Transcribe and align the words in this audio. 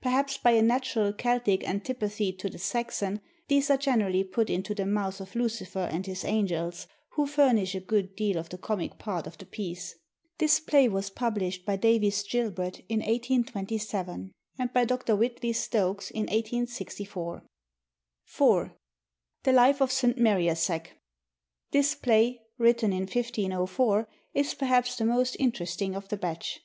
Perhaps 0.00 0.38
by 0.38 0.50
a 0.50 0.60
natural 0.60 1.12
Celtic 1.12 1.62
antipathy 1.62 2.32
to 2.32 2.48
the 2.50 2.58
Saxon, 2.58 3.20
these 3.46 3.70
are 3.70 3.76
generally 3.76 4.24
put 4.24 4.50
into 4.50 4.74
the 4.74 4.84
mouths 4.84 5.20
of 5.20 5.36
Lucifer 5.36 5.86
and 5.92 6.04
his 6.04 6.24
angels, 6.24 6.88
who 7.10 7.28
furnish 7.28 7.76
a 7.76 7.80
good 7.80 8.16
deal 8.16 8.38
of 8.38 8.48
the 8.48 8.58
comic 8.58 8.98
part 8.98 9.24
of 9.28 9.38
the 9.38 9.46
piece. 9.46 9.94
This 10.38 10.58
play 10.58 10.88
was 10.88 11.10
published 11.10 11.64
by 11.64 11.76
Davies 11.76 12.24
Gilbert 12.24 12.80
in 12.88 12.98
1827, 12.98 14.32
and 14.58 14.72
by 14.72 14.84
Dr. 14.84 15.14
Whitley 15.14 15.52
Stokes 15.52 16.10
in 16.10 16.22
1864. 16.22 17.44
4. 18.24 18.74
The 19.44 19.52
Life 19.52 19.80
of 19.80 19.92
St. 19.92 20.18
Meriasek. 20.18 20.98
This 21.70 21.94
play, 21.94 22.40
written 22.58 22.92
in 22.92 23.02
1504, 23.02 24.08
is 24.34 24.54
perhaps 24.54 24.96
the 24.96 25.04
most 25.04 25.36
interesting 25.38 25.94
of 25.94 26.08
the 26.08 26.16
batch. 26.16 26.62